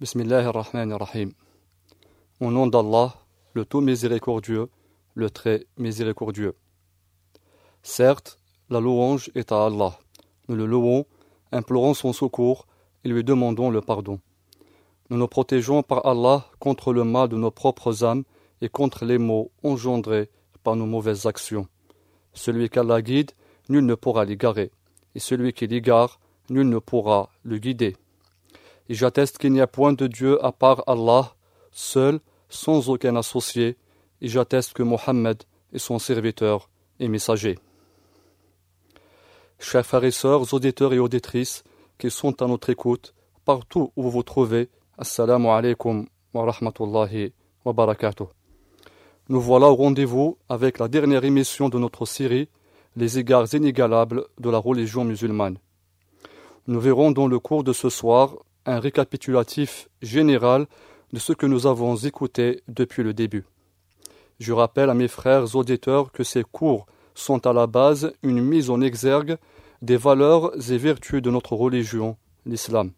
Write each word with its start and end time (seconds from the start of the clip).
Bismillahirrahmanirrahim. 0.00 1.32
Au 2.38 2.52
nom 2.52 2.68
d'Allah, 2.68 3.16
le 3.54 3.64
tout 3.64 3.80
miséricordieux, 3.80 4.68
le 5.14 5.28
très 5.28 5.66
miséricordieux. 5.76 6.54
Certes, 7.82 8.38
la 8.70 8.78
louange 8.78 9.28
est 9.34 9.50
à 9.50 9.66
Allah. 9.66 9.98
Nous 10.46 10.54
le 10.54 10.66
louons, 10.66 11.04
implorons 11.50 11.94
son 11.94 12.12
secours 12.12 12.68
et 13.02 13.08
lui 13.08 13.24
demandons 13.24 13.70
le 13.70 13.80
pardon. 13.80 14.20
Nous 15.10 15.16
nous 15.16 15.26
protégeons 15.26 15.82
par 15.82 16.06
Allah 16.06 16.46
contre 16.60 16.92
le 16.92 17.02
mal 17.02 17.28
de 17.28 17.36
nos 17.36 17.50
propres 17.50 18.04
âmes 18.04 18.22
et 18.60 18.68
contre 18.68 19.04
les 19.04 19.18
maux 19.18 19.50
engendrés 19.64 20.30
par 20.62 20.76
nos 20.76 20.86
mauvaises 20.86 21.26
actions. 21.26 21.66
Celui 22.34 22.70
qu'Allah 22.70 23.02
guide, 23.02 23.32
nul 23.68 23.84
ne 23.84 23.96
pourra 23.96 24.24
l'égarer, 24.24 24.70
et 25.16 25.18
celui 25.18 25.52
qui 25.52 25.66
l'égare, 25.66 26.20
nul 26.50 26.68
ne 26.68 26.78
pourra 26.78 27.30
le 27.42 27.58
guider. 27.58 27.96
Et 28.88 28.94
j'atteste 28.94 29.38
qu'il 29.38 29.52
n'y 29.52 29.60
a 29.60 29.66
point 29.66 29.92
de 29.92 30.06
Dieu 30.06 30.42
à 30.44 30.52
part 30.52 30.82
Allah, 30.86 31.34
seul, 31.70 32.20
sans 32.48 32.88
aucun 32.88 33.16
associé, 33.16 33.76
et 34.20 34.28
j'atteste 34.28 34.72
que 34.72 34.82
Mohammed 34.82 35.42
est 35.72 35.78
son 35.78 35.98
serviteur 35.98 36.70
et 36.98 37.08
messager. 37.08 37.58
Chers 39.58 39.84
frères 39.84 40.04
et 40.04 40.10
sœurs, 40.10 40.54
auditeurs 40.54 40.92
et 40.92 40.98
auditrices 40.98 41.64
qui 41.98 42.10
sont 42.10 42.40
à 42.42 42.46
notre 42.46 42.70
écoute, 42.70 43.14
partout 43.44 43.92
où 43.96 44.02
vous 44.04 44.10
vous 44.10 44.22
trouvez, 44.22 44.70
Assalamu 44.96 45.48
alaikum 45.48 46.06
wa 46.32 46.50
rahmatullahi 46.50 47.32
wa 47.64 47.72
barakatuh. 47.72 48.24
Nous 49.28 49.40
voilà 49.40 49.68
au 49.68 49.74
rendez-vous 49.74 50.38
avec 50.48 50.78
la 50.78 50.88
dernière 50.88 51.24
émission 51.24 51.68
de 51.68 51.78
notre 51.78 52.06
série 52.06 52.48
Les 52.96 53.18
égards 53.18 53.52
inégalables 53.54 54.24
de 54.38 54.50
la 54.50 54.58
religion 54.58 55.04
musulmane. 55.04 55.58
Nous 56.66 56.80
verrons 56.80 57.10
dans 57.10 57.26
le 57.28 57.38
cours 57.38 57.62
de 57.62 57.72
ce 57.72 57.90
soir 57.90 58.36
un 58.68 58.80
récapitulatif 58.80 59.88
général 60.02 60.66
de 61.12 61.18
ce 61.18 61.32
que 61.32 61.46
nous 61.46 61.66
avons 61.66 61.96
écouté 61.96 62.62
depuis 62.68 63.02
le 63.02 63.14
début. 63.14 63.46
Je 64.40 64.52
rappelle 64.52 64.90
à 64.90 64.94
mes 64.94 65.08
frères 65.08 65.56
auditeurs 65.56 66.12
que 66.12 66.22
ces 66.22 66.44
cours 66.44 66.86
sont 67.14 67.46
à 67.46 67.52
la 67.52 67.66
base 67.66 68.12
une 68.22 68.42
mise 68.42 68.70
en 68.70 68.80
exergue 68.80 69.38
des 69.80 69.96
valeurs 69.96 70.52
et 70.70 70.76
vertus 70.76 71.22
de 71.22 71.30
notre 71.30 71.54
religion, 71.54 72.16
l'islam. 72.44 72.92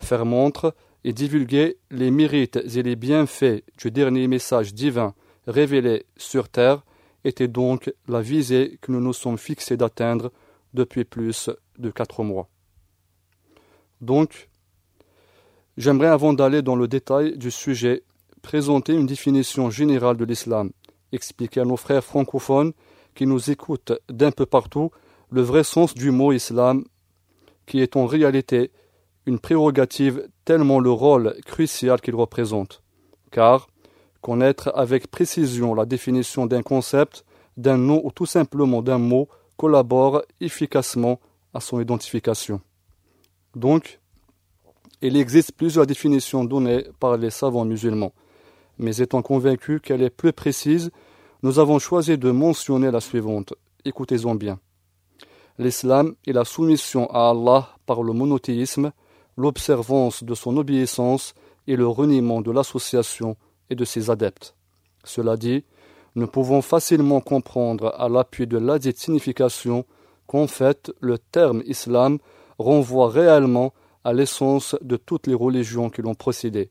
Faire 0.00 0.26
montre 0.26 0.74
et 1.02 1.12
divulguer 1.12 1.78
les 1.90 2.10
mérites 2.10 2.56
et 2.56 2.82
les 2.82 2.94
bienfaits 2.94 3.64
du 3.78 3.90
dernier 3.90 4.28
message 4.28 4.74
divin 4.74 5.14
révélé 5.46 6.04
sur 6.16 6.48
terre 6.48 6.84
était 7.24 7.48
donc 7.48 7.92
la 8.06 8.20
visée 8.20 8.78
que 8.82 8.92
nous 8.92 9.00
nous 9.00 9.12
sommes 9.14 9.38
fixés 9.38 9.78
d'atteindre 9.78 10.30
depuis 10.74 11.04
plus 11.04 11.48
de 11.78 11.90
quatre 11.90 12.22
mois. 12.22 12.48
Donc, 14.00 14.48
j'aimerais 15.76 16.08
avant 16.08 16.32
d'aller 16.32 16.62
dans 16.62 16.76
le 16.76 16.88
détail 16.88 17.36
du 17.36 17.50
sujet 17.50 18.02
présenter 18.42 18.92
une 18.92 19.06
définition 19.06 19.70
générale 19.70 20.16
de 20.16 20.24
l'islam, 20.24 20.70
expliquer 21.12 21.60
à 21.60 21.64
nos 21.64 21.76
frères 21.76 22.04
francophones 22.04 22.72
qui 23.14 23.26
nous 23.26 23.50
écoutent 23.50 23.92
d'un 24.08 24.30
peu 24.30 24.46
partout 24.46 24.90
le 25.30 25.42
vrai 25.42 25.64
sens 25.64 25.94
du 25.94 26.10
mot 26.10 26.32
islam, 26.32 26.84
qui 27.66 27.80
est 27.80 27.96
en 27.96 28.06
réalité 28.06 28.70
une 29.26 29.38
prérogative 29.38 30.28
tellement 30.44 30.78
le 30.78 30.90
rôle 30.90 31.34
crucial 31.46 32.00
qu'il 32.00 32.14
représente. 32.14 32.82
Car 33.30 33.68
connaître 34.20 34.72
avec 34.74 35.10
précision 35.10 35.74
la 35.74 35.86
définition 35.86 36.46
d'un 36.46 36.62
concept, 36.62 37.24
d'un 37.56 37.78
nom 37.78 38.00
ou 38.04 38.10
tout 38.10 38.26
simplement 38.26 38.82
d'un 38.82 38.98
mot 38.98 39.28
collabore 39.56 40.22
efficacement 40.40 41.20
à 41.52 41.60
son 41.60 41.80
identification. 41.80 42.60
Donc, 43.54 44.00
il 45.02 45.16
existe 45.16 45.52
plusieurs 45.52 45.86
définitions 45.86 46.44
données 46.44 46.84
par 46.98 47.16
les 47.16 47.30
savants 47.30 47.64
musulmans 47.64 48.12
mais 48.78 48.96
étant 48.98 49.22
convaincu 49.22 49.80
qu'elle 49.80 50.02
est 50.02 50.10
plus 50.10 50.32
précise, 50.32 50.90
nous 51.42 51.58
avons 51.58 51.78
choisi 51.78 52.18
de 52.18 52.30
mentionner 52.30 52.90
la 52.90 53.00
suivante. 53.00 53.54
Écoutez-en 53.84 54.34
bien. 54.34 54.58
L'islam 55.58 56.14
est 56.26 56.32
la 56.32 56.44
soumission 56.44 57.08
à 57.10 57.30
Allah 57.30 57.68
par 57.86 58.02
le 58.02 58.12
monothéisme, 58.12 58.92
l'observance 59.36 60.24
de 60.24 60.34
son 60.34 60.56
obéissance 60.56 61.34
et 61.66 61.76
le 61.76 61.86
reniement 61.86 62.40
de 62.40 62.50
l'association 62.50 63.36
et 63.70 63.74
de 63.74 63.84
ses 63.84 64.10
adeptes. 64.10 64.54
Cela 65.04 65.36
dit, 65.36 65.64
nous 66.16 66.26
pouvons 66.26 66.62
facilement 66.62 67.20
comprendre 67.20 67.94
à 67.98 68.08
l'appui 68.08 68.46
de 68.46 68.58
la 68.58 68.78
dite 68.78 68.98
signification 68.98 69.84
qu'en 70.26 70.46
fait 70.46 70.92
le 71.00 71.18
terme 71.18 71.62
islam 71.66 72.18
renvoie 72.58 73.10
réellement 73.10 73.74
à 74.04 74.12
l'essence 74.12 74.76
de 74.82 74.96
toutes 74.96 75.26
les 75.26 75.34
religions 75.34 75.90
qui 75.90 76.02
l'ont 76.02 76.14
précédé. 76.14 76.70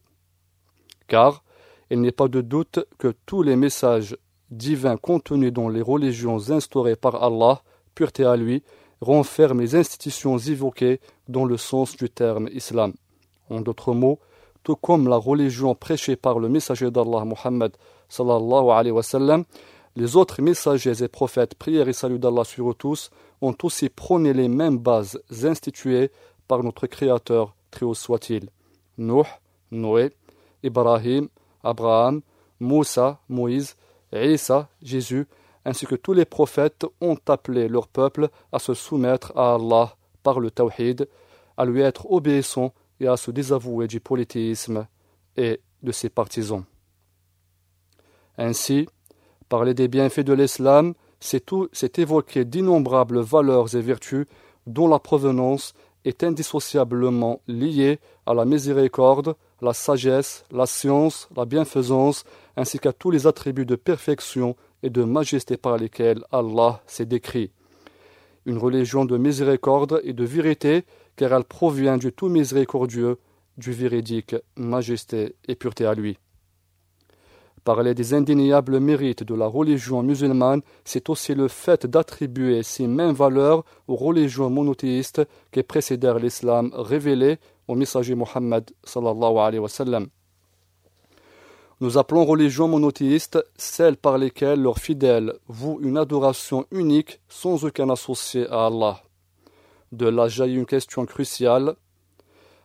Car 1.08 1.44
il 1.90 2.02
n'est 2.02 2.12
pas 2.12 2.28
de 2.28 2.42
doute 2.42 2.80
que 2.98 3.14
tous 3.26 3.44
les 3.44 3.56
messages 3.56 4.18
divins 4.50 4.98
contenus 4.98 5.52
dans 5.52 5.70
les 5.70 5.82
religions 5.82 6.50
instaurées 6.50 6.96
par 6.96 7.24
Allah, 7.24 7.62
pureté 7.96 8.24
à 8.24 8.36
lui, 8.36 8.64
renferment 9.02 9.62
les 9.62 9.76
institutions 9.76 10.38
évoquées 10.38 11.00
dans 11.28 11.46
le 11.46 11.58
sens 11.58 11.98
du 11.98 12.10
terme 12.10 12.48
islam. 12.54 12.94
En 13.50 13.62
d'autres 13.62 13.94
mots, 13.94 14.20
tout 14.64 14.76
comme 14.76 15.08
la 15.10 15.18
religion 15.18 15.76
prêchée 15.76 16.16
par 16.16 16.40
le 16.40 16.50
messager 16.50 16.90
d'Allah 16.90 17.26
Muhammad 17.26 17.76
sallallahu 18.08 19.44
les 19.96 20.16
autres 20.16 20.42
messagers 20.42 21.04
et 21.04 21.08
prophètes, 21.08 21.54
prières 21.54 21.88
et 21.88 21.94
salut 21.94 22.18
d'Allah 22.18 22.44
sur 22.44 22.72
eux 22.72 22.74
tous, 22.74 23.12
ont 23.42 23.56
aussi 23.62 23.90
prôné 23.90 24.34
les 24.34 24.48
mêmes 24.48 24.80
bases 24.80 25.22
instituées 25.44 26.10
notre 26.62 26.88
Créateur, 26.88 27.56
très 27.72 27.86
haut 27.86 27.94
soit-il. 27.96 28.50
Nuh, 28.98 29.24
Noé, 29.72 30.12
Ibrahim, 30.62 31.30
Abraham, 31.64 32.22
Moussa, 32.60 33.20
Moïse, 33.30 33.76
Isa, 34.14 34.70
Jésus, 34.82 35.26
ainsi 35.66 35.86
que 35.86 35.96
tous 35.96 36.14
les 36.14 36.26
prophètes 36.26 36.86
ont 37.02 37.18
appelé 37.28 37.68
leur 37.68 37.88
peuple 37.88 38.30
à 38.52 38.60
se 38.60 38.74
soumettre 38.74 39.36
à 39.36 39.56
Allah 39.56 39.96
par 40.22 40.40
le 40.40 40.52
tawhid, 40.52 41.08
à 41.58 41.66
lui 41.66 41.82
être 41.82 42.12
obéissant 42.12 42.74
et 43.00 43.08
à 43.08 43.18
se 43.18 43.32
désavouer 43.32 43.88
du 43.88 44.00
polythéisme 44.00 44.88
et 45.36 45.62
de 45.82 45.92
ses 45.92 46.10
partisans. 46.10 46.64
Ainsi, 48.38 48.88
parler 49.50 49.74
des 49.74 49.88
bienfaits 49.88 50.22
de 50.22 50.34
l'islam, 50.34 50.94
c'est 51.20 52.00
évoquer 52.00 52.46
d'innombrables 52.46 53.20
valeurs 53.20 53.76
et 53.76 53.82
vertus 53.82 54.26
dont 54.68 54.88
la 54.88 55.00
provenance 55.00 55.74
est 56.06 56.24
indissociablement 56.24 57.42
liée 57.48 58.00
à 58.26 58.34
la 58.34 58.46
miséricorde, 58.46 59.36
la 59.62 59.74
sagesse, 59.74 60.44
la 60.52 60.66
science, 60.66 61.30
la 61.36 61.46
bienfaisance, 61.46 62.24
ainsi 62.58 62.80
qu'à 62.80 62.94
tous 62.94 63.12
les 63.12 63.28
attributs 63.28 63.66
de 63.66 63.76
perfection 63.76 64.56
et 64.84 64.90
de 64.90 65.04
majesté 65.04 65.58
par 65.58 65.78
lesquels 65.78 66.24
Allah 66.32 66.82
s'est 66.86 67.06
décrit. 67.06 67.52
Une 68.46 68.58
religion 68.58 69.06
de 69.06 69.18
miséricorde 69.18 70.02
et 70.04 70.14
de 70.14 70.26
vérité, 70.26 70.84
car 71.16 71.34
elle 71.34 71.46
provient 71.46 71.98
du 71.98 72.12
tout 72.12 72.28
miséricordieux, 72.28 73.18
du 73.58 73.72
véridique, 73.72 74.36
majesté 74.58 75.36
et 75.48 75.56
pureté 75.56 75.86
à 75.86 75.94
lui. 75.94 76.18
Parler 77.64 77.94
des 77.94 78.14
indéniables 78.14 78.80
mérites 78.82 79.24
de 79.24 79.34
la 79.36 79.48
religion 79.48 80.04
musulmane, 80.04 80.62
c'est 80.84 81.10
aussi 81.10 81.34
le 81.34 81.48
fait 81.48 81.86
d'attribuer 81.86 82.62
ces 82.62 82.88
mêmes 82.88 83.14
valeurs 83.14 83.64
aux 83.88 83.96
religions 83.96 84.50
monothéistes 84.50 85.22
qui 85.52 85.64
précédèrent 85.64 86.20
l'islam 86.20 86.72
révélé 86.74 87.38
au 87.70 87.76
messager 87.76 88.16
Mohammed. 88.16 88.70
Nous 91.80 91.98
appelons 91.98 92.26
religion 92.26 92.68
monothéiste 92.68 93.40
celles 93.56 93.98
par 93.98 94.18
lesquelles 94.18 94.62
leurs 94.62 94.80
fidèles 94.80 95.34
vouent 95.48 95.80
une 95.82 95.98
adoration 95.98 96.66
unique 96.72 97.22
sans 97.30 97.64
aucun 97.64 97.90
associé 97.90 98.46
à 98.50 98.66
Allah. 98.66 99.02
De 99.94 100.08
là 100.08 100.28
jaillit 100.28 100.56
une 100.56 100.66
question 100.66 101.06
cruciale, 101.06 101.76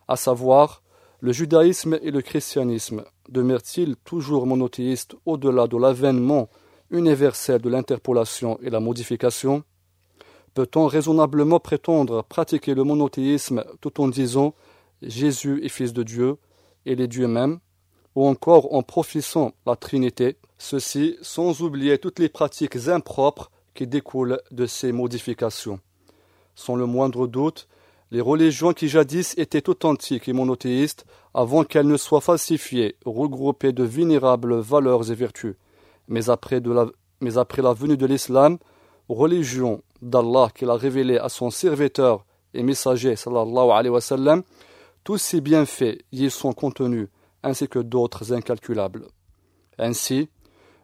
à 0.09 0.17
savoir 0.17 0.83
le 1.21 1.33
judaïsme 1.33 1.99
et 2.03 2.11
le 2.11 2.23
christianisme 2.23 3.05
demeurent-ils 3.29 3.97
toujours 3.97 4.47
monothéistes 4.47 5.17
au-delà 5.26 5.67
de 5.67 5.76
l'avènement 5.76 6.49
universel 6.91 7.61
de 7.61 7.69
l'interpolation 7.69 8.59
et 8.62 8.70
la 8.70 8.81
modification? 8.81 9.65
Peut-on 10.55 10.87
raisonnablement 10.87 11.61
prétendre 11.61 12.23
pratiquer 12.23 12.75
le 12.75 12.85
monothéisme 12.85 13.65
tout 13.81 14.00
en 14.00 14.09
disant 14.09 14.55
Jésus 15.03 15.65
est 15.65 15.69
fils 15.69 15.93
de 15.93 16.03
Dieu 16.03 16.37
et 16.87 16.94
les 16.94 17.09
dieux 17.09 17.29
mêmes, 17.29 17.59
ou 18.15 18.26
encore 18.26 18.75
en 18.75 18.82
professant 18.82 19.53
la 19.67 19.76
Trinité, 19.76 20.37
ceci 20.56 21.17
sans 21.23 21.62
oublier 21.62 21.99
toutes 21.99 22.19
les 22.19 22.29
pratiques 22.29 22.88
impropres 22.88 23.50
qui 23.75 23.87
découlent 23.87 24.41
de 24.50 24.67
ces 24.67 24.93
modifications? 24.93 25.81
Sans 26.55 26.75
le 26.75 26.87
moindre 26.87 27.26
doute, 27.26 27.69
les 28.10 28.20
religions 28.20 28.72
qui 28.72 28.88
jadis 28.88 29.34
étaient 29.37 29.69
authentiques 29.69 30.28
et 30.28 30.32
monothéistes 30.32 31.05
avant 31.34 31.64
qu'elles 31.64 31.87
ne 31.87 31.96
soient 31.96 32.20
falsifiées, 32.20 32.96
regroupées 33.05 33.72
de 33.72 33.84
vénérables 33.84 34.58
valeurs 34.58 35.10
et 35.10 35.14
vertus. 35.14 35.56
Mais 36.08 36.31
après, 36.31 36.60
la, 36.60 37.75
venue 37.75 37.96
de 37.96 38.06
l'islam, 38.06 38.58
religion 39.08 39.82
d'Allah 40.00 40.49
qu'il 40.55 40.70
a 40.70 40.75
révélée 40.76 41.19
à 41.19 41.28
son 41.28 41.50
serviteur 41.50 42.25
et 42.55 42.62
messager 42.62 43.14
sallallahu 43.14 44.43
Tous 45.05 45.19
ces 45.19 45.40
bienfaits 45.40 45.99
y 46.12 46.31
sont 46.31 46.55
contenus, 46.55 47.08
ainsi 47.43 47.69
que 47.69 47.78
d'autres 47.78 48.32
incalculables. 48.32 49.06
Ainsi, 49.78 50.31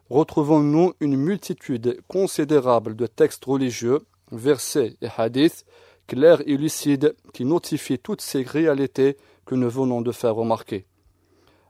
retrouvons-nous 0.09 0.93
une 0.99 1.17
multitude 1.17 1.99
considérable 2.07 2.95
de 2.95 3.07
textes 3.07 3.45
religieux, 3.45 4.01
versets 4.31 4.95
et 5.01 5.07
hadiths, 5.17 5.65
clairs 6.07 6.41
et 6.45 6.57
lucides, 6.57 7.15
qui 7.33 7.45
notifient 7.45 7.99
toutes 7.99 8.21
ces 8.21 8.43
réalités 8.43 9.17
que 9.45 9.55
nous 9.55 9.69
venons 9.69 10.01
de 10.01 10.11
faire 10.11 10.35
remarquer. 10.35 10.85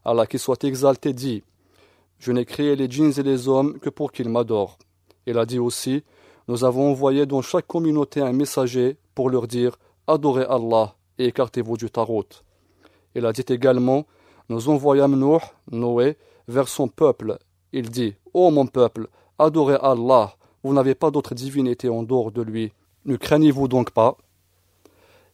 Allah 0.04 0.26
qui 0.26 0.38
soit 0.38 0.62
exalté 0.64 1.12
dit 1.12 1.42
Je 2.18 2.32
n'ai 2.32 2.44
créé 2.44 2.76
les 2.76 2.88
djinns 2.88 3.18
et 3.18 3.22
les 3.22 3.48
hommes 3.48 3.78
que 3.78 3.90
pour 3.90 4.12
qu'ils 4.12 4.28
m'adorent. 4.28 4.78
Il 5.26 5.38
a 5.38 5.46
dit 5.46 5.58
aussi 5.58 6.04
Nous 6.48 6.64
avons 6.64 6.90
envoyé 6.90 7.26
dans 7.26 7.42
chaque 7.42 7.66
communauté 7.66 8.20
un 8.20 8.32
messager 8.32 8.96
pour 9.14 9.30
leur 9.30 9.46
dire 9.46 9.76
Adorez 10.06 10.46
Allah 10.48 10.94
et 11.18 11.26
écartez-vous 11.26 11.76
du 11.76 11.90
tarot. 11.90 12.24
Il 13.14 13.26
a 13.26 13.32
dit 13.32 13.44
également 13.48 14.06
Nous 14.48 14.68
envoyâmes 14.68 15.16
Noé, 15.16 15.40
Noé 15.72 16.16
vers 16.48 16.68
son 16.68 16.88
peuple. 16.88 17.38
Il 17.72 17.90
dit 17.90 18.14
Ô 18.32 18.50
mon 18.50 18.66
peuple, 18.66 19.08
adorez 19.38 19.78
Allah, 19.80 20.36
vous 20.62 20.72
n'avez 20.72 20.94
pas 20.94 21.10
d'autre 21.10 21.34
divinité 21.34 21.88
en 21.88 22.02
dehors 22.02 22.30
de 22.30 22.42
lui. 22.42 22.72
Ne 23.04 23.16
craignez-vous 23.16 23.68
donc 23.68 23.90
pas? 23.90 24.16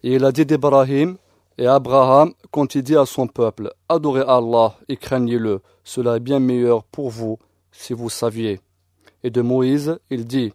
Et 0.03 0.15
il 0.15 0.25
a 0.25 0.33
dit 0.33 0.47
d'Ibrahim 0.47 1.17
et 1.59 1.67
Abraham, 1.67 2.33
quand 2.51 2.75
il 2.75 2.83
dit 2.83 2.97
à 2.97 3.07
son 3.07 3.27
peuple, 3.27 3.73
Adorez 3.89 4.25
Allah 4.27 4.75
et 4.89 4.97
craignez-le, 4.97 5.61
cela 5.85 6.17
est 6.17 6.21
bien 6.21 6.41
meilleur 6.41 6.83
pour 6.85 7.11
vous 7.11 7.39
si 7.71 7.93
vous 7.93 8.11
saviez. 8.11 8.61
Et 9.23 9.31
de 9.31 9.43
Moïse, 9.43 9.99
il 10.11 10.27
dit, 10.27 10.53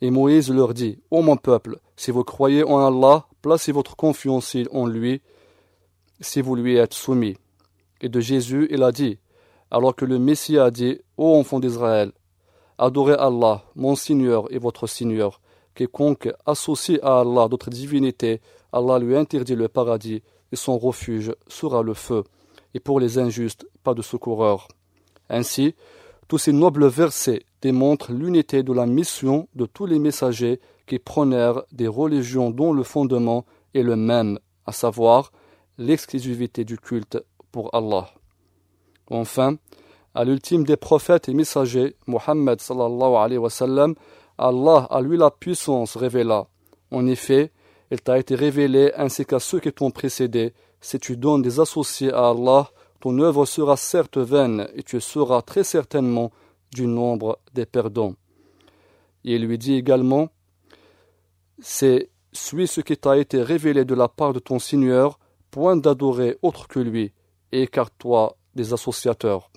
et 0.00 0.10
Moïse 0.10 0.50
leur 0.50 0.74
dit, 0.74 0.98
Ô 1.10 1.22
mon 1.22 1.36
peuple, 1.36 1.78
si 1.96 2.10
vous 2.10 2.24
croyez 2.24 2.64
en 2.64 2.78
Allah, 2.78 3.26
placez 3.42 3.70
votre 3.70 3.96
confiance 3.96 4.56
en 4.72 4.86
lui, 4.86 5.20
si 6.20 6.40
vous 6.40 6.56
lui 6.56 6.76
êtes 6.76 6.94
soumis. 6.94 7.36
Et 8.00 8.08
de 8.08 8.20
Jésus, 8.20 8.66
il 8.70 8.82
a 8.82 8.92
dit, 8.92 9.18
alors 9.70 9.94
que 9.94 10.06
le 10.06 10.18
Messie 10.18 10.58
a 10.58 10.70
dit, 10.70 11.00
Ô 11.18 11.36
enfants 11.36 11.60
d'Israël, 11.60 12.12
adorez 12.78 13.14
Allah, 13.14 13.62
mon 13.76 13.94
Seigneur 13.94 14.52
et 14.52 14.58
votre 14.58 14.86
Seigneur. 14.86 15.40
Quiconque 15.74 16.30
associe 16.46 16.98
à 17.02 17.20
Allah 17.20 17.48
d'autres 17.48 17.70
divinités, 17.70 18.40
Allah 18.72 18.98
lui 18.98 19.16
interdit 19.16 19.56
le 19.56 19.68
paradis 19.68 20.22
et 20.52 20.56
son 20.56 20.78
refuge 20.78 21.32
sera 21.48 21.82
le 21.82 21.94
feu. 21.94 22.24
Et 22.74 22.80
pour 22.80 23.00
les 23.00 23.18
injustes, 23.18 23.66
pas 23.82 23.94
de 23.94 24.02
secoureur. 24.02 24.68
Ainsi, 25.28 25.74
tous 26.28 26.38
ces 26.38 26.52
nobles 26.52 26.86
versets 26.86 27.42
démontrent 27.62 28.12
l'unité 28.12 28.62
de 28.62 28.72
la 28.72 28.86
mission 28.86 29.48
de 29.54 29.66
tous 29.66 29.86
les 29.86 29.98
messagers 29.98 30.60
qui 30.86 30.98
prônèrent 30.98 31.62
des 31.72 31.88
religions 31.88 32.50
dont 32.50 32.72
le 32.72 32.82
fondement 32.82 33.44
est 33.74 33.82
le 33.82 33.96
même, 33.96 34.38
à 34.66 34.72
savoir 34.72 35.32
l'exclusivité 35.78 36.64
du 36.64 36.78
culte 36.78 37.18
pour 37.52 37.74
Allah. 37.74 38.08
Enfin, 39.08 39.56
à 40.14 40.24
l'ultime 40.24 40.64
des 40.64 40.76
prophètes 40.76 41.28
et 41.28 41.34
messagers, 41.34 41.96
Mohammed 42.06 42.60
sallallahu 42.60 43.14
alayhi 43.14 43.38
wa 43.38 43.50
sallam, 43.50 43.94
Allah 44.38 44.86
a 44.90 45.00
lui 45.00 45.16
la 45.16 45.30
puissance 45.30 45.96
révéla. 45.96 46.46
En 46.90 47.06
effet, 47.06 47.52
il 47.90 48.00
t'a 48.00 48.18
été 48.18 48.34
révélé 48.34 48.92
ainsi 48.96 49.24
qu'à 49.24 49.40
ceux 49.40 49.60
qui 49.60 49.72
t'ont 49.72 49.90
précédé. 49.90 50.54
Si 50.80 50.98
tu 50.98 51.16
donnes 51.16 51.42
des 51.42 51.60
associés 51.60 52.12
à 52.12 52.28
Allah, 52.30 52.70
ton 53.00 53.18
œuvre 53.18 53.46
sera 53.46 53.76
certes 53.76 54.18
vaine 54.18 54.68
et 54.74 54.82
tu 54.82 55.00
seras 55.00 55.42
très 55.42 55.64
certainement 55.64 56.30
du 56.72 56.86
nombre 56.86 57.38
des 57.54 57.66
perdants. 57.66 58.14
il 59.24 59.44
lui 59.44 59.58
dit 59.58 59.74
également 59.74 60.28
C'est 61.58 62.10
suis 62.32 62.68
ce 62.68 62.80
qui 62.80 62.96
t'a 62.96 63.18
été 63.18 63.42
révélé 63.42 63.84
de 63.84 63.94
la 63.94 64.08
part 64.08 64.32
de 64.32 64.38
ton 64.38 64.58
Seigneur, 64.58 65.18
point 65.50 65.76
d'adorer 65.76 66.38
autre 66.42 66.68
que 66.68 66.78
lui, 66.78 67.12
et 67.52 67.62
écarte-toi 67.62 68.36
des 68.54 68.72
associateurs. 68.72 69.50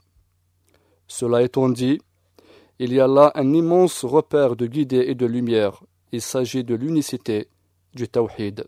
Cela 1.08 1.44
étant 1.44 1.70
dit, 1.70 2.00
il 2.80 2.94
y 2.94 3.00
a 3.00 3.08
là 3.08 3.32
un 3.36 3.54
immense 3.54 4.04
repère 4.04 4.56
de 4.56 4.66
guidée 4.66 5.06
et 5.08 5.16
de 5.16 5.28
lumière. 5.28 5.84
Il 6.12 6.22
s'agit 6.22 6.64
de 6.64 6.74
l'unicité 6.74 7.48
du 7.94 8.08
Tawhid. 8.08 8.66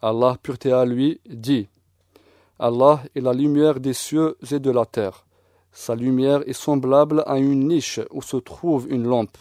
Allah, 0.00 0.36
pureté 0.42 0.72
à 0.72 0.84
lui, 0.84 1.20
dit 1.28 1.68
Allah 2.58 3.02
est 3.14 3.20
la 3.20 3.32
lumière 3.32 3.80
des 3.80 3.92
cieux 3.92 4.36
et 4.50 4.58
de 4.58 4.70
la 4.70 4.84
terre. 4.84 5.26
Sa 5.72 5.94
lumière 5.94 6.42
est 6.48 6.54
semblable 6.54 7.22
à 7.26 7.38
une 7.38 7.68
niche 7.68 8.00
où 8.10 8.22
se 8.22 8.36
trouve 8.36 8.86
une 8.90 9.06
lampe. 9.06 9.38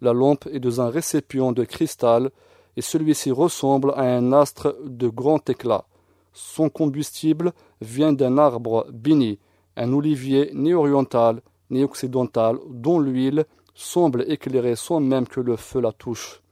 La 0.00 0.12
lampe 0.12 0.46
est 0.52 0.60
dans 0.60 0.80
un 0.80 0.90
récipient 0.90 1.52
de 1.52 1.64
cristal 1.64 2.30
et 2.76 2.82
celui-ci 2.82 3.30
ressemble 3.30 3.92
à 3.96 4.02
un 4.02 4.32
astre 4.32 4.76
de 4.84 5.08
grand 5.08 5.48
éclat. 5.48 5.84
Son 6.32 6.68
combustible 6.68 7.52
vient 7.80 8.12
d'un 8.12 8.36
arbre 8.36 8.86
béni, 8.92 9.38
un 9.76 9.92
olivier 9.92 10.50
ni 10.54 10.74
oriental 10.74 11.40
ni 11.70 11.82
occidental 11.82 12.58
dont 12.68 12.98
l'huile 12.98 13.44
semble 13.74 14.24
éclairer 14.30 14.76
sans 14.76 15.00
même 15.00 15.26
que 15.26 15.40
le 15.40 15.56
feu 15.56 15.80
la 15.80 15.92
touche 15.92 16.42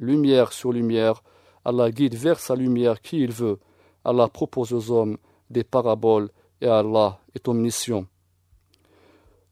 lumière 0.00 0.52
sur 0.52 0.72
lumière, 0.72 1.22
Allah 1.64 1.90
guide 1.90 2.14
vers 2.14 2.40
sa 2.40 2.56
lumière 2.56 3.00
qui 3.00 3.20
il 3.20 3.32
veut. 3.32 3.58
Allah 4.04 4.28
propose 4.28 4.72
aux 4.72 4.90
hommes 4.90 5.18
des 5.50 5.62
paraboles 5.62 6.30
et 6.60 6.66
Allah 6.66 7.20
est 7.34 7.46
omniscient. 7.48 8.06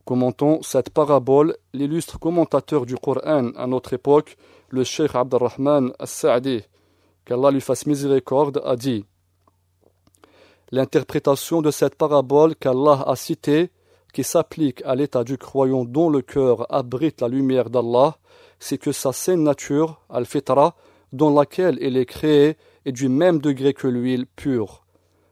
Commentant 0.05 0.63
cette 0.63 0.91
parabole, 0.91 1.57
l'illustre 1.75 2.19
commentateur 2.19 2.87
du 2.87 2.97
Coran 2.97 3.51
à 3.57 3.67
notre 3.67 3.93
époque, 3.93 4.37
le 4.71 4.83
Cheikh 4.83 5.15
Abdurrahman 5.15 5.93
As-Sa'di, 5.99 6.63
qu'Allah 7.27 7.51
lui 7.51 7.61
fasse 7.61 7.85
miséricorde, 7.85 8.63
a 8.65 8.75
dit 8.75 9.05
L'interprétation 10.71 11.61
de 11.61 11.71
cette 11.71 11.95
parabole 11.95 12.57
qu'Allah 12.57 13.05
a 13.07 13.17
citée, 13.17 13.71
qui 14.15 14.25
s'applique 14.25 14.83
à 14.87 14.95
l'état 14.95 15.25
du 15.25 15.37
croyant 15.37 15.85
dont 15.85 16.09
le 16.09 16.23
cœur 16.23 16.67
abrite 16.75 17.21
la 17.21 17.29
lumière 17.29 17.69
d'Allah, 17.69 18.17
c'est 18.59 18.79
que 18.79 18.93
sa 18.93 19.13
saine 19.13 19.43
nature, 19.43 20.01
al-fitra, 20.11 20.75
dans 21.13 21.31
laquelle 21.31 21.79
il 21.81 21.97
est 21.97 22.07
créé, 22.07 22.57
est 22.85 22.93
du 22.93 23.09
même 23.09 23.41
degré 23.41 23.75
que 23.75 23.89
l'huile 23.89 24.27
pure. 24.27 24.85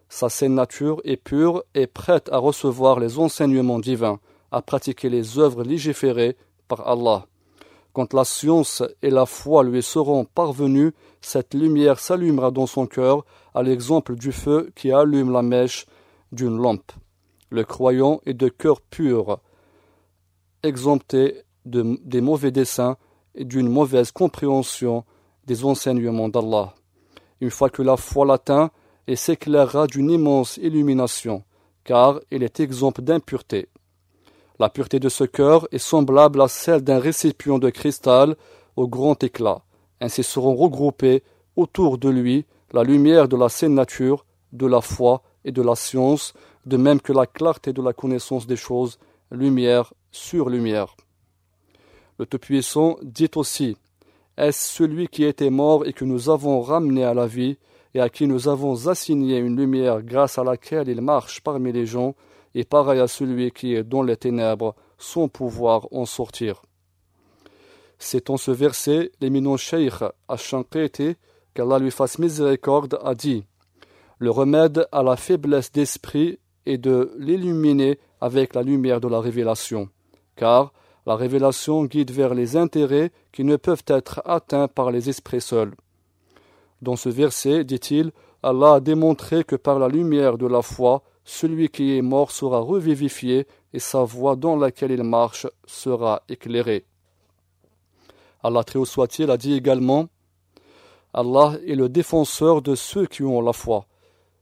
Sa 0.08 0.28
saine 0.28 0.54
nature 0.54 1.00
est 1.04 1.16
pure 1.16 1.64
et 1.74 1.86
prête 1.86 2.28
à 2.30 2.38
recevoir 2.38 3.00
les 3.00 3.18
enseignements 3.18 3.80
divins, 3.80 4.20
à 4.52 4.62
pratiquer 4.62 5.08
les 5.08 5.38
œuvres 5.38 5.64
légiférées 5.64 6.36
par 6.68 6.86
Allah. 6.86 7.26
Quand 7.92 8.12
la 8.12 8.24
science 8.24 8.82
et 9.02 9.10
la 9.10 9.26
foi 9.26 9.64
lui 9.64 9.82
seront 9.82 10.24
parvenues, 10.26 10.92
cette 11.20 11.54
lumière 11.54 11.98
s'allumera 11.98 12.50
dans 12.50 12.66
son 12.66 12.86
cœur, 12.86 13.24
à 13.54 13.62
l'exemple 13.62 14.16
du 14.16 14.32
feu 14.32 14.70
qui 14.76 14.92
allume 14.92 15.32
la 15.32 15.42
mèche 15.42 15.86
d'une 16.30 16.58
lampe. 16.58 16.92
Le 17.50 17.64
croyant 17.64 18.20
est 18.26 18.34
de 18.34 18.48
cœur 18.48 18.80
pur, 18.80 19.40
exempté 20.62 21.42
de, 21.64 21.98
des 22.04 22.20
mauvais 22.20 22.50
desseins 22.50 22.96
d'une 23.38 23.68
mauvaise 23.68 24.10
compréhension 24.10 25.04
des 25.46 25.64
enseignements 25.64 26.28
d'Allah. 26.28 26.74
Une 27.40 27.50
fois 27.50 27.70
que 27.70 27.82
la 27.82 27.96
foi 27.96 28.26
l'atteint, 28.26 28.70
elle 29.06 29.16
s'éclairera 29.16 29.86
d'une 29.86 30.10
immense 30.10 30.56
illumination, 30.56 31.44
car 31.84 32.20
elle 32.30 32.42
est 32.42 32.60
exempte 32.60 33.00
d'impureté. 33.00 33.68
La 34.58 34.70
pureté 34.70 34.98
de 34.98 35.08
ce 35.08 35.24
cœur 35.24 35.68
est 35.70 35.78
semblable 35.78 36.40
à 36.40 36.48
celle 36.48 36.82
d'un 36.82 36.98
récipient 36.98 37.58
de 37.58 37.70
cristal 37.70 38.36
au 38.74 38.88
grand 38.88 39.22
éclat. 39.22 39.62
Ainsi 40.00 40.22
seront 40.22 40.56
regroupés 40.56 41.22
autour 41.56 41.98
de 41.98 42.08
lui 42.08 42.46
la 42.72 42.82
lumière 42.82 43.28
de 43.28 43.36
la 43.36 43.48
saine 43.48 43.74
nature, 43.74 44.24
de 44.52 44.66
la 44.66 44.80
foi 44.80 45.22
et 45.44 45.52
de 45.52 45.62
la 45.62 45.76
science, 45.76 46.32
de 46.64 46.76
même 46.76 47.00
que 47.00 47.12
la 47.12 47.26
clarté 47.26 47.72
de 47.72 47.82
la 47.82 47.92
connaissance 47.92 48.46
des 48.46 48.56
choses, 48.56 48.98
lumière 49.30 49.92
sur 50.10 50.48
lumière. 50.48 50.96
Le 52.18 52.24
Tout-Puissant 52.24 52.96
dit 53.02 53.30
aussi 53.34 53.76
Est-ce 54.38 54.74
celui 54.74 55.08
qui 55.08 55.24
était 55.24 55.50
mort 55.50 55.86
et 55.86 55.92
que 55.92 56.04
nous 56.04 56.30
avons 56.30 56.60
ramené 56.62 57.04
à 57.04 57.12
la 57.12 57.26
vie, 57.26 57.58
et 57.94 58.00
à 58.00 58.08
qui 58.08 58.26
nous 58.26 58.48
avons 58.48 58.88
assigné 58.88 59.38
une 59.38 59.56
lumière 59.56 60.02
grâce 60.02 60.38
à 60.38 60.44
laquelle 60.44 60.88
il 60.88 61.00
marche 61.00 61.42
parmi 61.42 61.72
les 61.72 61.86
gens, 61.86 62.14
et 62.54 62.64
pareil 62.64 63.00
à 63.00 63.08
celui 63.08 63.50
qui 63.50 63.74
est 63.74 63.84
dans 63.84 64.02
les 64.02 64.16
ténèbres, 64.16 64.74
sans 64.98 65.28
pouvoir 65.28 65.88
en 65.92 66.06
sortir? 66.06 66.62
C'est 67.98 68.30
en 68.30 68.36
ce 68.36 68.50
verset, 68.50 69.12
l'éminent 69.20 69.56
Cheikh 69.56 69.94
Ash-Shanqiti, 70.28 71.16
qu'Allah 71.54 71.78
lui 71.78 71.90
fasse 71.90 72.18
miséricorde, 72.18 72.98
a 73.02 73.14
dit 73.14 73.44
Le 74.18 74.30
remède 74.30 74.86
à 74.92 75.02
la 75.02 75.16
faiblesse 75.16 75.72
d'esprit 75.72 76.38
est 76.66 76.78
de 76.78 77.12
l'illuminer 77.18 77.98
avec 78.20 78.54
la 78.54 78.62
lumière 78.62 79.00
de 79.00 79.08
la 79.08 79.20
révélation, 79.20 79.88
car 80.34 80.72
la 81.06 81.16
révélation 81.16 81.84
guide 81.84 82.10
vers 82.10 82.34
les 82.34 82.56
intérêts 82.56 83.12
qui 83.32 83.44
ne 83.44 83.56
peuvent 83.56 83.84
être 83.86 84.20
atteints 84.24 84.68
par 84.68 84.90
les 84.90 85.08
esprits 85.08 85.40
seuls. 85.40 85.74
Dans 86.82 86.96
ce 86.96 87.08
verset, 87.08 87.64
dit-il, 87.64 88.12
Allah 88.42 88.74
a 88.74 88.80
démontré 88.80 89.44
que 89.44 89.56
par 89.56 89.78
la 89.78 89.88
lumière 89.88 90.36
de 90.36 90.46
la 90.46 90.62
foi, 90.62 91.02
celui 91.24 91.68
qui 91.68 91.96
est 91.96 92.02
mort 92.02 92.30
sera 92.30 92.60
revivifié 92.60 93.46
et 93.72 93.78
sa 93.78 94.04
voie 94.04 94.36
dans 94.36 94.56
laquelle 94.56 94.90
il 94.90 95.02
marche 95.02 95.46
sera 95.66 96.22
éclairée. 96.28 96.84
Allah 98.42 98.62
très 98.62 98.78
haut 98.78 98.84
soit-il 98.84 99.30
a 99.30 99.36
dit 99.36 99.54
également 99.54 100.08
Allah 101.12 101.54
est 101.66 101.74
le 101.74 101.88
défenseur 101.88 102.62
de 102.62 102.74
ceux 102.74 103.06
qui 103.06 103.22
ont 103.22 103.40
la 103.40 103.52
foi. 103.52 103.86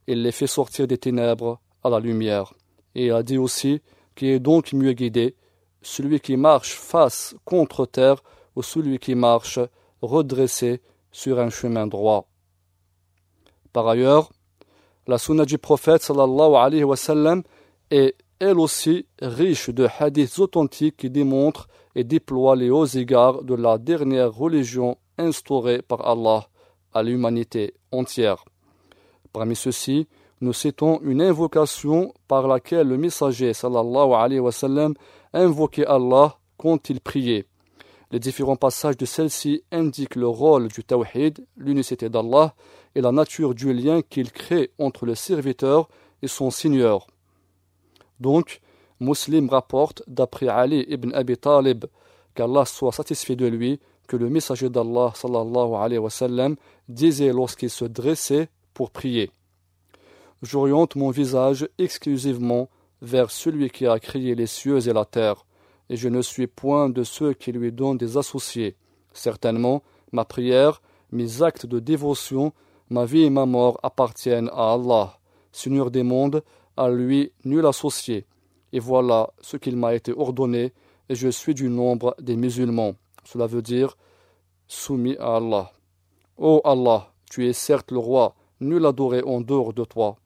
il 0.06 0.22
les 0.22 0.32
fait 0.32 0.46
sortir 0.46 0.86
des 0.86 0.98
ténèbres 0.98 1.60
à 1.82 1.88
la 1.88 2.00
lumière. 2.00 2.52
Et 2.94 3.10
a 3.10 3.22
dit 3.22 3.38
aussi 3.38 3.80
qui 4.16 4.28
est 4.28 4.40
donc 4.40 4.72
mieux 4.72 4.92
guidé, 4.92 5.36
celui 5.84 6.20
qui 6.20 6.36
marche 6.36 6.74
face 6.74 7.34
contre 7.44 7.86
terre 7.86 8.22
ou 8.56 8.62
celui 8.62 8.98
qui 8.98 9.14
marche 9.14 9.60
redressé 10.02 10.80
sur 11.12 11.38
un 11.38 11.50
chemin 11.50 11.86
droit. 11.86 12.26
Par 13.72 13.88
ailleurs, 13.88 14.30
la 15.06 15.18
sunna 15.18 15.44
du 15.44 15.58
prophète 15.58 16.02
sallallahu 16.02 17.42
est 17.90 18.16
elle 18.40 18.58
aussi 18.58 19.06
riche 19.20 19.70
de 19.70 19.88
hadiths 19.98 20.38
authentiques 20.38 20.96
qui 20.96 21.10
démontrent 21.10 21.68
et 21.94 22.04
déploient 22.04 22.56
les 22.56 22.70
hauts 22.70 22.86
égards 22.86 23.42
de 23.42 23.54
la 23.54 23.78
dernière 23.78 24.32
religion 24.32 24.96
instaurée 25.18 25.82
par 25.82 26.06
Allah 26.06 26.48
à 26.92 27.02
l'humanité 27.02 27.74
entière. 27.92 28.44
Parmi 29.32 29.56
ceux-ci, 29.56 30.08
nous 30.40 30.52
citons 30.52 31.00
une 31.02 31.22
invocation 31.22 32.12
par 32.28 32.48
laquelle 32.48 32.88
le 32.88 32.98
messager 32.98 33.52
sallallahu 33.52 34.12
alayhi 34.12 34.40
wa 34.40 34.52
sallam 34.52 34.94
invoquait 35.34 35.86
Allah 35.86 36.38
quand 36.56 36.88
il 36.88 37.00
priait. 37.00 37.46
Les 38.10 38.20
différents 38.20 38.56
passages 38.56 38.96
de 38.96 39.04
celle-ci 39.04 39.62
indiquent 39.72 40.14
le 40.14 40.28
rôle 40.28 40.68
du 40.68 40.84
tawhid, 40.84 41.44
l'unicité 41.56 42.08
d'Allah 42.08 42.54
et 42.94 43.00
la 43.00 43.12
nature 43.12 43.54
du 43.54 43.72
lien 43.72 44.02
qu'il 44.02 44.30
crée 44.30 44.70
entre 44.78 45.04
le 45.04 45.14
serviteur 45.14 45.88
et 46.22 46.28
son 46.28 46.50
Seigneur. 46.50 47.08
Donc, 48.20 48.60
Muslim 49.00 49.48
rapporte 49.48 50.02
d'après 50.06 50.48
Ali 50.48 50.84
ibn 50.88 51.12
Abi 51.12 51.36
Talib 51.36 51.86
qu'Allah 52.34 52.64
soit 52.64 52.92
satisfait 52.92 53.36
de 53.36 53.46
lui 53.46 53.80
que 54.06 54.16
le 54.16 54.28
messager 54.28 54.70
d'Allah 54.70 55.12
sallallahu 55.14 56.56
disait 56.88 57.32
lorsqu'il 57.32 57.70
se 57.70 57.84
dressait 57.84 58.48
pour 58.74 58.90
prier. 58.90 59.30
J'oriente 60.42 60.94
mon 60.94 61.10
visage 61.10 61.68
exclusivement 61.78 62.68
vers 63.04 63.30
celui 63.30 63.70
qui 63.70 63.86
a 63.86 63.98
créé 63.98 64.34
les 64.34 64.46
cieux 64.46 64.88
et 64.88 64.92
la 64.92 65.04
terre, 65.04 65.46
et 65.90 65.96
je 65.96 66.08
ne 66.08 66.22
suis 66.22 66.46
point 66.46 66.88
de 66.88 67.04
ceux 67.04 67.34
qui 67.34 67.52
lui 67.52 67.70
donnent 67.70 67.98
des 67.98 68.16
associés. 68.16 68.76
Certainement, 69.12 69.82
ma 70.12 70.24
prière, 70.24 70.80
mes 71.12 71.42
actes 71.42 71.66
de 71.66 71.78
dévotion, 71.78 72.52
ma 72.88 73.04
vie 73.04 73.22
et 73.22 73.30
ma 73.30 73.46
mort 73.46 73.78
appartiennent 73.82 74.50
à 74.52 74.72
Allah, 74.72 75.18
Seigneur 75.52 75.90
des 75.90 76.02
mondes, 76.02 76.42
à 76.76 76.88
lui 76.88 77.32
nul 77.44 77.66
associé. 77.66 78.26
Et 78.72 78.80
voilà 78.80 79.30
ce 79.40 79.56
qu'il 79.56 79.76
m'a 79.76 79.94
été 79.94 80.12
ordonné, 80.12 80.72
et 81.08 81.14
je 81.14 81.28
suis 81.28 81.54
du 81.54 81.68
nombre 81.68 82.16
des 82.20 82.36
musulmans. 82.36 82.94
Cela 83.24 83.46
veut 83.46 83.62
dire 83.62 83.96
soumis 84.66 85.16
à 85.18 85.36
Allah. 85.36 85.72
Ô 86.38 86.60
Allah, 86.64 87.12
tu 87.30 87.46
es 87.46 87.52
certes 87.52 87.92
le 87.92 87.98
roi, 87.98 88.34
nul 88.60 88.84
adoré 88.86 89.22
en 89.22 89.40
dehors 89.40 89.72
de 89.72 89.84
toi. 89.84 90.16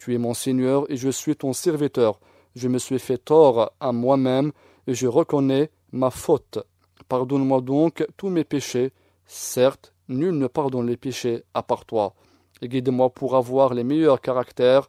Tu 0.00 0.14
es 0.14 0.18
mon 0.18 0.32
Seigneur 0.32 0.90
et 0.90 0.96
je 0.96 1.10
suis 1.10 1.36
ton 1.36 1.52
serviteur. 1.52 2.20
Je 2.56 2.68
me 2.68 2.78
suis 2.78 2.98
fait 2.98 3.18
tort 3.18 3.70
à 3.80 3.92
moi-même 3.92 4.50
et 4.86 4.94
je 4.94 5.06
reconnais 5.06 5.70
ma 5.92 6.08
faute. 6.08 6.58
Pardonne-moi 7.06 7.60
donc 7.60 8.06
tous 8.16 8.30
mes 8.30 8.44
péchés. 8.44 8.94
Certes, 9.26 9.92
nul 10.08 10.38
ne 10.38 10.46
pardonne 10.46 10.86
les 10.86 10.96
péchés 10.96 11.44
à 11.52 11.62
part 11.62 11.84
toi. 11.84 12.14
Et 12.62 12.68
guide-moi 12.68 13.10
pour 13.10 13.36
avoir 13.36 13.74
les 13.74 13.84
meilleurs 13.84 14.22
caractères. 14.22 14.88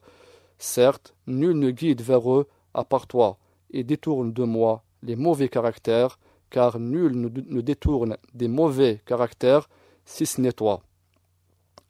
Certes, 0.57 1.13
nul 1.27 1.59
ne 1.59 1.71
guide 1.71 2.01
vers 2.01 2.31
eux 2.31 2.47
à 2.73 2.85
part 2.85 3.05
toi. 3.05 3.37
Et 3.71 3.83
détourne 3.83 4.31
de 4.31 4.43
moi 4.45 4.81
les 5.03 5.17
mauvais 5.17 5.49
caractères, 5.49 6.19
car 6.49 6.79
nul 6.79 7.19
ne 7.19 7.59
détourne 7.59 8.15
des 8.33 8.47
mauvais 8.47 9.01
caractères 9.05 9.67
si 10.05 10.25
ce 10.25 10.39
n'est 10.39 10.53
toi. 10.53 10.81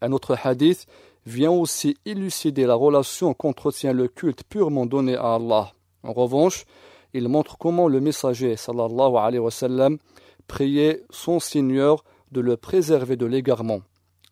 Un 0.02 0.12
autre 0.12 0.36
hadith 0.44 0.88
vient 1.26 1.52
aussi 1.52 1.98
élucider 2.06 2.66
la 2.66 2.76
relation 2.76 3.34
qu'entretient 3.34 3.94
le 3.94 4.08
culte 4.08 4.44
purement 4.44 4.86
donné 4.86 5.16
à 5.16 5.36
Allah. 5.36 5.74
En 6.04 6.14
revanche, 6.14 6.66
il 7.14 7.28
montre 7.28 7.58
comment 7.58 7.88
le 7.88 8.00
messager 8.00 8.56
sallallahu 8.56 9.16
alayhi 9.18 9.40
wa 9.40 9.52
sallam 9.52 9.98
priait 10.48 11.04
son 11.10 11.40
Seigneur 11.40 12.04
de 12.32 12.42
le 12.42 12.58
préserver 12.58 13.18
de 13.18 13.26
l'égarement. 13.26 13.82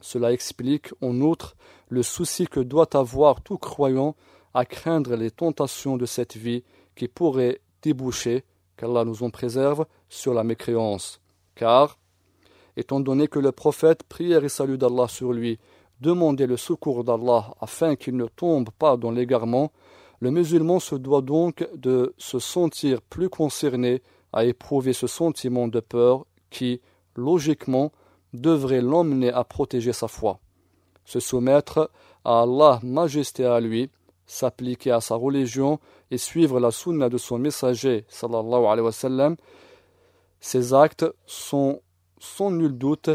Cela 0.01 0.31
explique 0.31 0.89
en 1.01 1.19
outre 1.21 1.55
le 1.89 2.03
souci 2.03 2.47
que 2.47 2.59
doit 2.59 2.95
avoir 2.95 3.41
tout 3.41 3.57
croyant 3.57 4.15
à 4.53 4.65
craindre 4.65 5.15
les 5.15 5.31
tentations 5.31 5.97
de 5.97 6.05
cette 6.05 6.37
vie 6.37 6.63
qui 6.95 7.07
pourraient 7.07 7.59
déboucher, 7.81 8.43
qu'Allah 8.77 9.03
nous 9.05 9.23
en 9.23 9.29
préserve, 9.29 9.85
sur 10.07 10.33
la 10.33 10.43
mécréance. 10.43 11.21
Car, 11.55 11.97
étant 12.79 13.01
donné 13.01 13.27
que 13.27 13.39
le 13.39 13.51
prophète, 13.51 14.03
prière 14.03 14.43
et 14.45 14.49
salut 14.49 14.77
d'Allah 14.77 15.07
sur 15.09 15.33
lui, 15.33 15.59
demander 15.99 16.47
le 16.47 16.55
secours 16.55 17.03
d'Allah 17.03 17.53
afin 17.59 17.95
qu'il 17.95 18.15
ne 18.15 18.25
tombe 18.25 18.69
pas 18.71 18.95
dans 18.95 19.11
l'égarement, 19.11 19.71
le 20.21 20.31
musulman 20.31 20.79
se 20.79 20.95
doit 20.95 21.21
donc 21.21 21.67
de 21.75 22.13
se 22.17 22.39
sentir 22.39 23.01
plus 23.01 23.29
concerné 23.29 24.01
à 24.31 24.45
éprouver 24.45 24.93
ce 24.93 25.07
sentiment 25.07 25.67
de 25.67 25.81
peur 25.81 26.25
qui, 26.49 26.81
logiquement, 27.15 27.91
devrait 28.33 28.81
l'emmener 28.81 29.31
à 29.31 29.43
protéger 29.43 29.91
sa 29.91 30.07
foi. 30.07 30.39
Se 31.03 31.19
soumettre 31.19 31.91
à 32.23 32.43
Allah, 32.43 32.79
majesté 32.83 33.43
à 33.43 33.59
lui, 33.59 33.89
s'appliquer 34.25 34.91
à 34.91 35.01
sa 35.01 35.15
religion 35.15 35.79
et 36.11 36.17
suivre 36.17 36.59
la 36.59 36.71
sunna 36.71 37.09
de 37.09 37.17
son 37.17 37.39
messager, 37.39 38.05
sallallahu 38.07 38.65
alayhi 38.65 38.85
wa 38.85 38.91
sallam, 38.91 39.35
ces 40.39 40.73
actes 40.73 41.05
sont 41.25 41.81
sans 42.19 42.51
nul 42.51 42.77
doute 42.77 43.09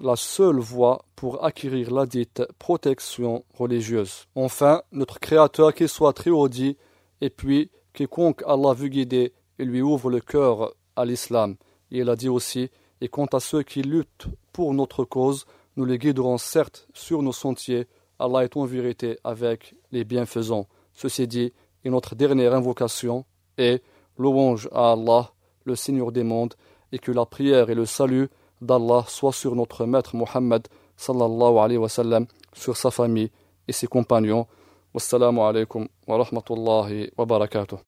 la 0.00 0.16
seule 0.16 0.58
voie 0.58 1.04
pour 1.16 1.44
acquérir 1.44 1.92
la 1.92 2.06
dite 2.06 2.42
protection 2.58 3.44
religieuse. 3.54 4.26
Enfin, 4.34 4.82
notre 4.92 5.18
Créateur 5.18 5.74
qui 5.74 5.88
soit 5.88 6.12
très 6.12 6.30
dit, 6.48 6.76
et 7.20 7.30
puis 7.30 7.70
quiconque 7.92 8.42
Allah 8.46 8.74
veut 8.74 8.88
guider, 8.88 9.32
il 9.58 9.66
lui 9.66 9.82
ouvre 9.82 10.10
le 10.10 10.20
cœur 10.20 10.74
à 10.94 11.04
l'islam. 11.04 11.56
Et 11.90 11.98
il 11.98 12.08
a 12.08 12.16
dit 12.16 12.28
aussi, 12.28 12.70
et 13.00 13.08
quant 13.08 13.26
à 13.26 13.40
ceux 13.40 13.62
qui 13.62 13.82
luttent 13.82 14.28
pour 14.52 14.72
notre 14.74 15.04
cause, 15.04 15.46
nous 15.76 15.84
les 15.84 15.98
guiderons 15.98 16.38
certes 16.38 16.88
sur 16.92 17.22
nos 17.22 17.32
sentiers, 17.32 17.86
Allah 18.18 18.44
est 18.44 18.56
en 18.56 18.64
vérité 18.64 19.18
avec 19.24 19.74
les 19.92 20.04
bienfaisants. 20.04 20.66
Ceci 20.92 21.26
dit, 21.28 21.52
et 21.84 21.90
notre 21.90 22.14
dernière 22.14 22.54
invocation 22.54 23.24
est 23.56 23.82
louange 24.16 24.68
à 24.72 24.92
Allah, 24.92 25.32
le 25.64 25.76
Seigneur 25.76 26.10
des 26.12 26.24
mondes, 26.24 26.54
et 26.92 26.98
que 26.98 27.12
la 27.12 27.26
prière 27.26 27.70
et 27.70 27.74
le 27.74 27.86
salut 27.86 28.28
d'Allah 28.60 29.04
soit 29.06 29.32
sur 29.32 29.54
notre 29.54 29.86
maître 29.86 30.16
Muhammad 30.16 30.66
sallallahu 30.96 31.58
alayhi 31.58 31.78
wa 31.78 31.88
sallam, 31.88 32.26
sur 32.52 32.76
sa 32.76 32.90
famille 32.90 33.30
et 33.68 33.72
ses 33.72 33.86
compagnons. 33.86 34.46
Wassalamu 34.94 35.40
alaikum 35.40 35.86
wa 36.06 36.16
rahmatullahi 36.18 37.12
wa 37.16 37.26
barakatuh. 37.26 37.76